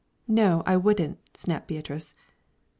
[0.27, 2.15] "No, I wouldn't," snapped Beatrice.